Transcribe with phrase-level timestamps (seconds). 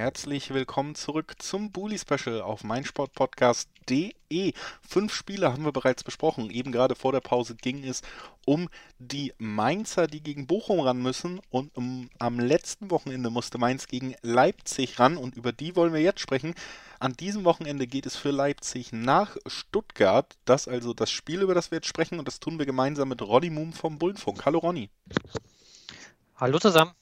[0.00, 4.54] Herzlich willkommen zurück zum Bully Special auf meinsportpodcast.de.
[4.80, 6.48] Fünf Spiele haben wir bereits besprochen.
[6.48, 8.00] Eben gerade vor der Pause ging es
[8.46, 11.38] um die Mainzer, die gegen Bochum ran müssen.
[11.50, 15.18] Und um, am letzten Wochenende musste Mainz gegen Leipzig ran.
[15.18, 16.54] Und über die wollen wir jetzt sprechen.
[16.98, 20.34] An diesem Wochenende geht es für Leipzig nach Stuttgart.
[20.46, 22.18] Das also das Spiel, über das wir jetzt sprechen.
[22.18, 24.46] Und das tun wir gemeinsam mit Ronny Moom vom Bullenfunk.
[24.46, 24.88] Hallo Ronny.
[26.36, 26.92] Hallo zusammen.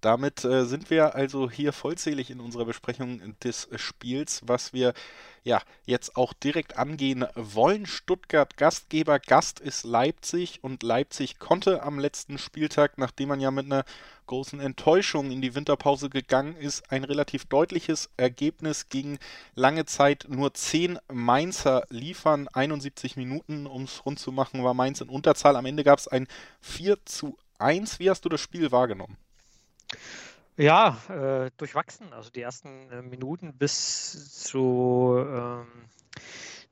[0.00, 4.94] Damit äh, sind wir also hier vollzählig in unserer Besprechung des Spiels, was wir
[5.42, 7.86] ja jetzt auch direkt angehen wollen.
[7.86, 13.66] Stuttgart Gastgeber, Gast ist Leipzig und Leipzig konnte am letzten Spieltag, nachdem man ja mit
[13.66, 13.84] einer
[14.26, 19.18] großen Enttäuschung in die Winterpause gegangen ist, ein relativ deutliches Ergebnis gegen
[19.56, 22.46] lange Zeit nur 10 Mainzer liefern.
[22.52, 25.56] 71 Minuten, um es rund zu machen, war Mainz in Unterzahl.
[25.56, 26.28] Am Ende gab es ein
[26.60, 27.98] 4 zu 1.
[27.98, 29.16] Wie hast du das Spiel wahrgenommen?
[30.56, 32.12] Ja, äh, durchwachsen.
[32.12, 35.66] Also die ersten äh, Minuten bis zu ähm,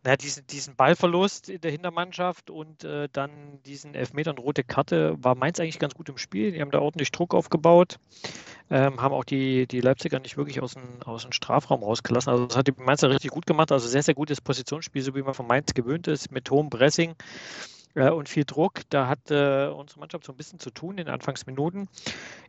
[0.07, 5.17] naja, diesen, diesen Ballverlust in der Hintermannschaft und äh, dann diesen Elfmeter und rote Karte
[5.21, 6.53] war Mainz eigentlich ganz gut im Spiel.
[6.53, 7.99] Die haben da ordentlich Druck aufgebaut,
[8.71, 12.31] ähm, haben auch die, die Leipziger nicht wirklich aus dem, aus dem Strafraum rausgelassen.
[12.31, 13.73] Also das hat die Mainzer richtig gut gemacht.
[13.73, 17.17] Also sehr, sehr gutes Positionsspiel, so wie man von Mainz gewöhnt ist, mit hohem Pressing
[17.97, 18.83] und viel Druck.
[18.91, 21.89] Da hat äh, unsere Mannschaft so ein bisschen zu tun in den Anfangsminuten.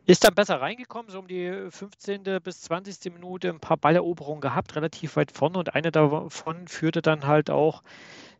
[0.06, 2.22] Ist dann besser reingekommen, so um die 15.
[2.42, 3.12] bis 20.
[3.12, 7.82] Minute ein paar Balleroberungen gehabt, relativ weit vorne und eine davon führte dann halt auch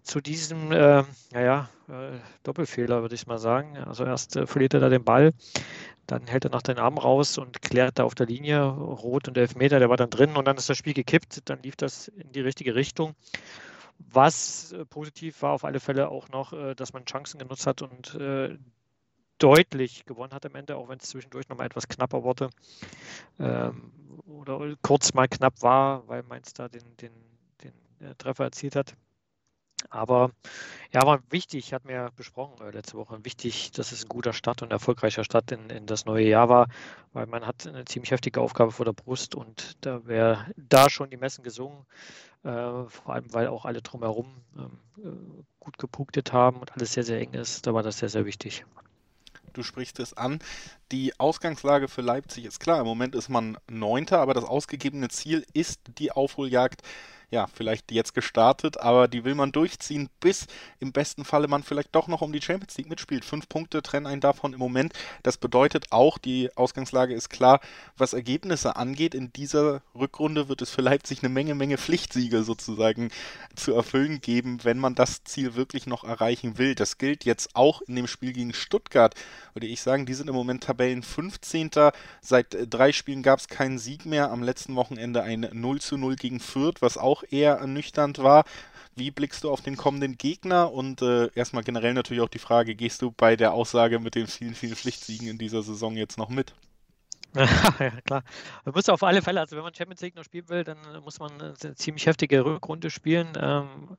[0.02, 3.76] zu diesem, äh, naja, äh, Doppelfehler, würde ich mal sagen.
[3.76, 5.32] Also erst äh, verliert er da den Ball,
[6.06, 9.36] dann hält er noch den Arm raus und klärt da auf der Linie Rot und
[9.36, 12.32] Elfmeter, der war dann drin und dann ist das Spiel gekippt, dann lief das in
[12.32, 13.14] die richtige Richtung.
[13.98, 17.82] Was äh, positiv war auf alle Fälle auch noch, äh, dass man Chancen genutzt hat
[17.82, 18.56] und äh,
[19.38, 22.50] deutlich gewonnen hat am Ende, auch wenn es zwischendurch nochmal etwas knapper wurde
[23.38, 23.92] ähm,
[24.26, 27.12] oder kurz mal knapp war, weil Mainz da den, den,
[27.62, 28.96] den Treffer erzielt hat.
[29.90, 30.32] Aber
[30.92, 34.62] ja, war wichtig, hat mir besprochen äh, letzte Woche, wichtig, dass es ein guter Start
[34.62, 36.68] und erfolgreicher Start in, in das neue Jahr war,
[37.12, 41.10] weil man hat eine ziemlich heftige Aufgabe vor der Brust und da wäre da schon
[41.10, 41.86] die Messen gesungen,
[42.44, 44.26] äh, vor allem weil auch alle drumherum
[44.56, 48.08] ähm, äh, gut gepunktet haben und alles sehr, sehr eng ist, da war das sehr,
[48.08, 48.64] sehr wichtig.
[49.52, 50.38] Du sprichst es an.
[50.92, 52.80] Die Ausgangslage für Leipzig ist klar.
[52.80, 56.82] Im Moment ist man Neunter, aber das ausgegebene Ziel ist die Aufholjagd
[57.30, 60.46] ja, vielleicht jetzt gestartet, aber die will man durchziehen, bis
[60.80, 63.24] im besten Falle man vielleicht doch noch um die Champions League mitspielt.
[63.24, 64.94] Fünf Punkte trennen einen davon im Moment.
[65.22, 67.60] Das bedeutet auch, die Ausgangslage ist klar,
[67.98, 69.14] was Ergebnisse angeht.
[69.14, 73.10] In dieser Rückrunde wird es für Leipzig eine Menge, Menge Pflichtsiege sozusagen
[73.54, 76.74] zu erfüllen geben, wenn man das Ziel wirklich noch erreichen will.
[76.74, 79.14] Das gilt jetzt auch in dem Spiel gegen Stuttgart,
[79.52, 80.06] würde ich sagen.
[80.06, 81.70] Die sind im Moment Tabellen 15.
[82.22, 84.30] Seit drei Spielen gab es keinen Sieg mehr.
[84.30, 88.44] Am letzten Wochenende ein 0 zu 0 gegen Fürth, was auch auch eher ernüchternd war.
[88.94, 90.72] Wie blickst du auf den kommenden Gegner?
[90.72, 94.26] Und äh, erstmal generell natürlich auch die Frage, gehst du bei der Aussage mit den
[94.26, 96.54] vielen, vielen Pflichtsiegen in dieser Saison jetzt noch mit?
[97.34, 98.24] ja, klar.
[98.64, 101.20] Man muss auf alle Fälle, also wenn man Champions League noch spielen will, dann muss
[101.20, 103.32] man eine ziemlich heftige Rückrunde spielen.
[103.38, 103.96] Ähm,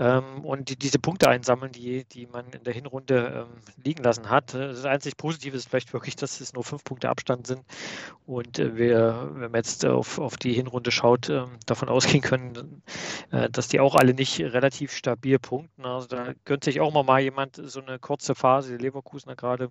[0.00, 4.54] und die, diese Punkte einsammeln, die, die man in der Hinrunde ähm, liegen lassen hat.
[4.54, 7.64] Das einzig Positive ist vielleicht wirklich, dass es nur fünf Punkte Abstand sind
[8.26, 12.82] und äh, wir, wenn man jetzt auf, auf die Hinrunde schaut, äh, davon ausgehen können,
[13.30, 15.84] äh, dass die auch alle nicht relativ stabil punkten.
[15.84, 19.70] Also da gönnt sich auch mal jemand so eine kurze Phase, die Leverkusener gerade,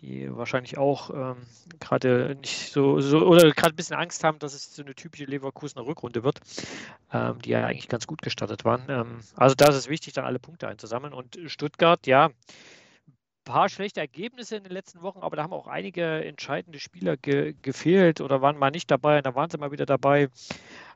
[0.00, 1.36] die wahrscheinlich auch ähm,
[1.78, 5.24] gerade nicht so, so oder gerade ein bisschen Angst haben, dass es so eine typische
[5.24, 6.40] Leverkusener Rückrunde wird,
[7.12, 8.82] ähm, die ja eigentlich ganz gut gestartet waren.
[8.88, 11.12] Ähm, also da ist es wichtig, dann alle Punkte einzusammeln.
[11.12, 12.32] Und Stuttgart, ja, ein
[13.44, 17.54] paar schlechte Ergebnisse in den letzten Wochen, aber da haben auch einige entscheidende Spieler ge
[17.62, 20.28] gefehlt oder waren mal nicht dabei da waren sie mal wieder dabei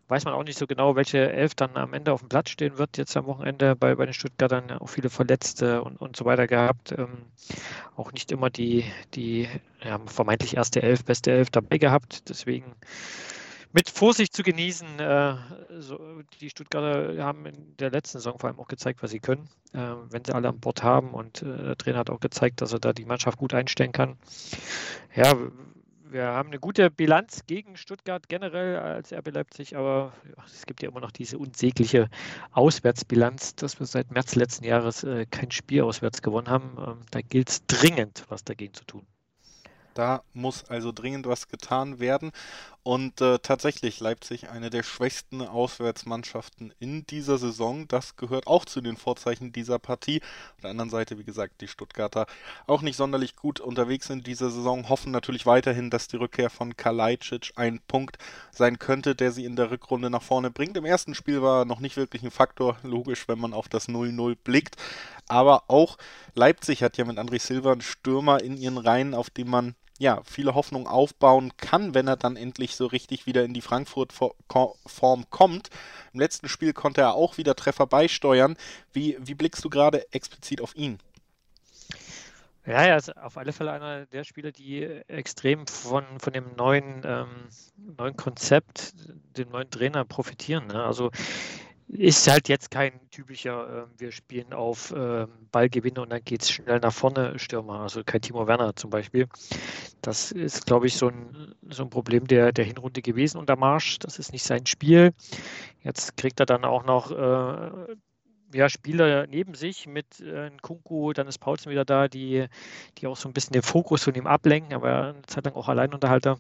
[0.09, 2.79] weiß man auch nicht so genau, welche Elf dann am Ende auf dem Platz stehen
[2.79, 2.97] wird.
[2.97, 6.93] Jetzt am Wochenende bei, bei den Stuttgartern auch viele Verletzte und, und so weiter gehabt.
[6.93, 7.27] Ähm,
[7.97, 8.85] auch nicht immer die,
[9.15, 9.49] die
[9.83, 12.29] ja, vermeintlich erste Elf, beste Elf dabei gehabt.
[12.29, 12.75] Deswegen
[13.77, 14.99] mit Vorsicht zu genießen.
[14.99, 15.35] Äh,
[15.81, 16.01] so,
[16.41, 19.79] die Stuttgarter haben in der letzten Saison vor allem auch gezeigt, was sie können, äh,
[20.09, 21.11] wenn sie alle an Bord haben.
[21.11, 24.17] Und äh, der Trainer hat auch gezeigt, dass er da die Mannschaft gut einstellen kann.
[25.15, 25.37] Ja,
[26.09, 30.13] wir haben eine gute Bilanz gegen Stuttgart generell als RB Leipzig, aber
[30.47, 32.09] es gibt ja immer noch diese unsägliche
[32.53, 36.77] Auswärtsbilanz, dass wir seit März letzten Jahres kein Spiel auswärts gewonnen haben.
[36.79, 39.07] Ähm, da gilt es dringend, was dagegen zu tun.
[39.97, 42.31] Da muss also dringend was getan werden.
[42.83, 47.89] Und äh, tatsächlich Leipzig eine der schwächsten Auswärtsmannschaften in dieser Saison.
[47.89, 50.21] Das gehört auch zu den Vorzeichen dieser Partie.
[50.55, 52.27] Auf der anderen Seite, wie gesagt, die Stuttgarter
[52.69, 56.77] auch nicht sonderlich gut unterwegs in dieser Saison, hoffen natürlich weiterhin, dass die Rückkehr von
[56.77, 58.19] Kalajdzic ein Punkt
[58.53, 60.77] sein könnte, der sie in der Rückrunde nach vorne bringt.
[60.77, 64.37] Im ersten Spiel war noch nicht wirklich ein Faktor, logisch, wenn man auf das 0-0
[64.45, 64.77] blickt.
[65.27, 65.99] Aber auch
[66.35, 70.23] Leipzig hat ja mit André Silva einen Stürmer in ihren Reihen, auf dem man ja,
[70.25, 75.71] viele Hoffnung aufbauen kann, wenn er dann endlich so richtig wieder in die Frankfurt-Form kommt.
[76.13, 78.57] Im letzten Spiel konnte er auch wieder Treffer beisteuern.
[78.93, 80.99] Wie, wie blickst du gerade explizit auf ihn?
[82.67, 87.03] Ja, er ist auf alle Fälle einer der Spieler, die extrem von, von dem neuen,
[87.05, 87.29] ähm,
[87.97, 88.93] neuen Konzept,
[89.37, 90.67] dem neuen Trainer profitieren.
[90.67, 90.83] Ne?
[90.83, 91.13] Also
[91.89, 96.51] ist halt jetzt kein typischer, äh, wir spielen auf äh, Ballgewinne und dann geht es
[96.51, 99.29] schnell nach vorne Stürmer, also kein Timo Werner zum Beispiel.
[100.03, 103.99] Das ist, glaube ich, so ein, so ein Problem der, der Hinrunde gewesen unter Marsch.
[104.01, 105.13] Das ist nicht sein Spiel.
[105.83, 107.97] Jetzt kriegt er dann auch noch äh,
[108.53, 112.47] ja, Spieler neben sich mit äh, Kunku, dann ist Paulsen wieder da, die,
[112.99, 115.69] die auch so ein bisschen den Fokus von ihm ablenken, aber eine Zeit lang auch
[115.69, 116.39] Alleinunterhalter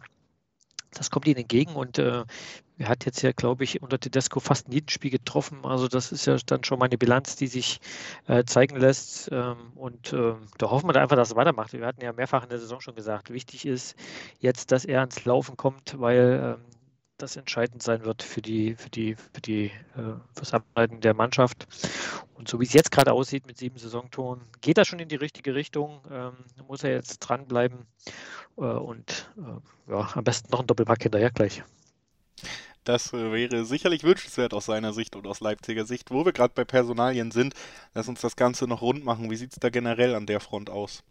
[0.92, 2.24] das kommt ihnen entgegen und äh,
[2.78, 5.64] er hat jetzt ja, glaube ich, unter Tedesco fast jeden Spiel getroffen.
[5.64, 7.80] Also das ist ja dann schon mal eine Bilanz, die sich
[8.26, 9.30] äh, zeigen lässt.
[9.32, 11.72] Ähm, und äh, da hoffen wir einfach, dass er weitermacht.
[11.72, 13.96] Wir hatten ja mehrfach in der Saison schon gesagt, wichtig ist
[14.40, 16.75] jetzt, dass er ans Laufen kommt, weil ähm,
[17.18, 19.66] das entscheidend sein wird für die, für die, für die,
[19.96, 21.66] äh, fürs Ableiten der Mannschaft.
[22.34, 25.16] Und so wie es jetzt gerade aussieht mit sieben Saisontoren, geht das schon in die
[25.16, 26.02] richtige Richtung.
[26.10, 26.34] Ähm,
[26.66, 27.86] muss er jetzt dranbleiben
[28.58, 31.62] äh, und äh, ja, am besten noch ein Doppelpack hinterher gleich.
[32.84, 36.12] Das wäre sicherlich wünschenswert aus seiner Sicht und aus Leipziger Sicht.
[36.12, 37.54] Wo wir gerade bei Personalien sind,
[37.94, 39.28] lass uns das Ganze noch rund machen.
[39.28, 41.02] Wie sieht es da generell an der Front aus?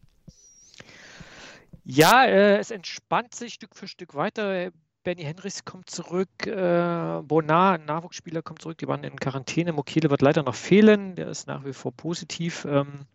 [1.84, 4.72] Ja, äh, es entspannt sich Stück für Stück weiter.
[5.06, 8.80] Benny Henrichs kommt zurück, äh, Bonar, ein Nachwuchsspieler, kommt zurück.
[8.80, 9.72] Die waren in Quarantäne.
[9.72, 11.16] Mokele wird leider noch fehlen.
[11.16, 12.66] Der ist nach wie vor positiv.
[12.66, 13.06] Ähm,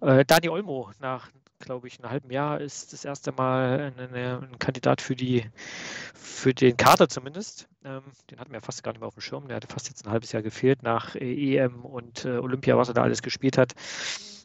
[0.00, 4.58] äh, Dani Olmo, nach, glaube ich, einem halben Jahr, ist das erste Mal ein, ein
[4.60, 5.44] Kandidat für, die,
[6.14, 7.66] für den Kader zumindest.
[7.84, 9.48] Ähm, den hatten wir fast gar nicht mehr auf dem Schirm.
[9.48, 12.94] Der hatte fast jetzt ein halbes Jahr gefehlt nach EM und äh, Olympia, was er
[12.94, 13.72] da alles gespielt hat.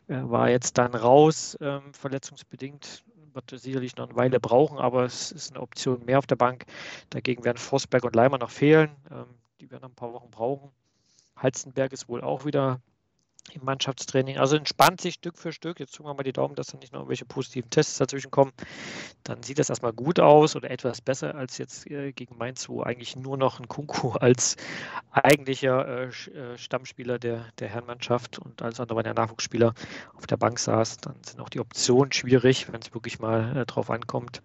[0.07, 5.51] war jetzt dann raus, ähm, verletzungsbedingt wird sicherlich noch eine Weile brauchen, aber es ist
[5.51, 6.65] eine Option mehr auf der Bank.
[7.09, 8.91] Dagegen werden Forsberg und Leimer noch fehlen.
[9.09, 9.25] Ähm,
[9.59, 10.71] die werden ein paar Wochen brauchen.
[11.35, 12.81] Halzenberg ist wohl auch wieder
[13.53, 14.37] im Mannschaftstraining.
[14.37, 15.79] Also entspannt sich Stück für Stück.
[15.79, 18.51] Jetzt tun wir mal die Daumen, dass da nicht noch irgendwelche positiven Tests dazwischen kommen.
[19.23, 22.81] Dann sieht das erstmal gut aus oder etwas besser als jetzt äh, gegen Mainz, wo
[22.83, 24.55] eigentlich nur noch ein Kunku als
[25.11, 29.73] eigentlicher äh, äh, Stammspieler der, der Herrenmannschaft und alles andere ja Nachwuchsspieler
[30.15, 30.97] auf der Bank saß.
[30.97, 34.41] Dann sind auch die Optionen schwierig, wenn es wirklich mal äh, drauf ankommt.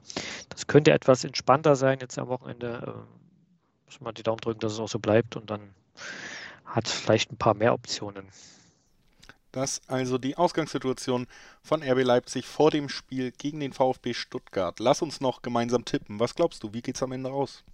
[0.48, 2.82] Das könnte etwas entspannter sein jetzt am Wochenende.
[2.86, 3.16] Äh,
[3.86, 5.60] muss man die Daumen drücken, dass es auch so bleibt und dann
[6.64, 8.26] hat vielleicht ein paar mehr Optionen.
[9.56, 11.26] Das also die Ausgangssituation
[11.62, 14.78] von RB Leipzig vor dem Spiel gegen den VfB Stuttgart.
[14.80, 16.20] Lass uns noch gemeinsam tippen.
[16.20, 17.64] Was glaubst du, wie geht es am Ende raus?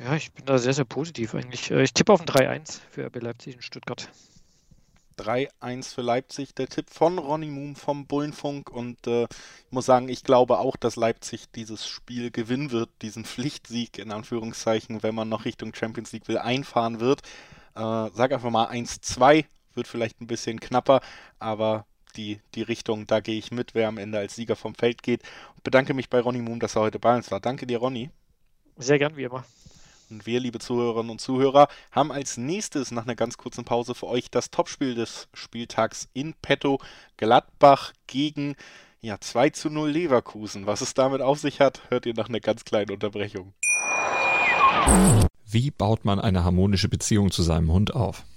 [0.00, 1.70] Ja, ich bin da sehr, sehr positiv eigentlich.
[1.70, 4.08] Äh, ich tippe auf ein 3-1 für RB Leipzig in Stuttgart.
[5.16, 6.56] 3-1 für Leipzig.
[6.56, 8.68] Der Tipp von Ronny Moom vom Bullenfunk.
[8.68, 13.24] Und äh, ich muss sagen, ich glaube auch, dass Leipzig dieses Spiel gewinnen wird, diesen
[13.24, 17.22] Pflichtsieg in Anführungszeichen, wenn man noch Richtung Champions League will, einfahren wird.
[17.76, 19.44] Äh, sag einfach mal 1-2
[19.76, 21.00] wird vielleicht ein bisschen knapper,
[21.38, 21.86] aber
[22.16, 25.22] die, die Richtung, da gehe ich mit, wer am Ende als Sieger vom Feld geht.
[25.54, 27.40] Und bedanke mich bei Ronny Moom, dass er heute bei uns war.
[27.40, 28.10] Danke dir, Ronny.
[28.76, 29.44] Sehr gern, wie immer.
[30.10, 34.08] Und wir, liebe Zuhörerinnen und Zuhörer, haben als nächstes nach einer ganz kurzen Pause für
[34.08, 36.80] euch das Topspiel des Spieltags in petto.
[37.16, 38.56] Gladbach gegen
[39.00, 40.66] ja, 2 zu 0 Leverkusen.
[40.66, 43.54] Was es damit auf sich hat, hört ihr nach einer ganz kleinen Unterbrechung.
[45.46, 48.24] Wie baut man eine harmonische Beziehung zu seinem Hund auf?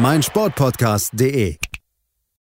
[0.00, 1.69] meinsportpodcast.de